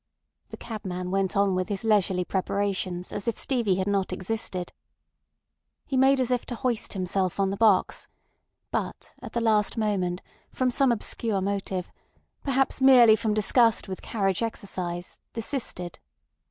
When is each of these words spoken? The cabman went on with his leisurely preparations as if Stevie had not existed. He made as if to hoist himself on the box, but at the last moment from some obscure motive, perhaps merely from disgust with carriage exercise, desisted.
The 0.49 0.57
cabman 0.57 1.11
went 1.11 1.37
on 1.37 1.53
with 1.53 1.69
his 1.69 1.83
leisurely 1.83 2.25
preparations 2.25 3.11
as 3.11 3.27
if 3.27 3.37
Stevie 3.37 3.75
had 3.75 3.85
not 3.85 4.11
existed. 4.11 4.73
He 5.85 5.95
made 5.95 6.19
as 6.19 6.31
if 6.31 6.43
to 6.47 6.55
hoist 6.55 6.93
himself 6.93 7.39
on 7.39 7.51
the 7.51 7.55
box, 7.55 8.07
but 8.71 9.13
at 9.21 9.33
the 9.33 9.41
last 9.41 9.77
moment 9.77 10.23
from 10.51 10.71
some 10.71 10.91
obscure 10.91 11.39
motive, 11.39 11.91
perhaps 12.43 12.81
merely 12.81 13.15
from 13.15 13.35
disgust 13.35 13.87
with 13.87 14.01
carriage 14.01 14.41
exercise, 14.41 15.19
desisted. 15.33 15.99